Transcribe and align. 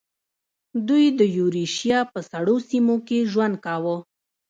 دوی 0.87 1.05
د 1.19 1.21
یوریشیا 1.37 1.99
په 2.11 2.19
سړو 2.31 2.55
سیمو 2.69 2.95
کې 3.07 3.19
ژوند 3.31 3.55
کاوه. 3.65 3.97